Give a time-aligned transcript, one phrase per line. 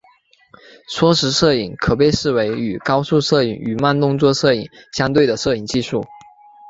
[0.87, 6.03] 缩时摄影可被视为与高速摄影或慢动作摄影相对的摄影技术。